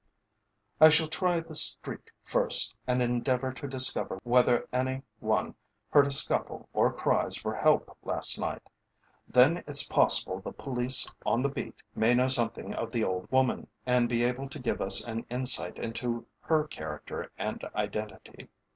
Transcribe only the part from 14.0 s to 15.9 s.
be able to give us an insight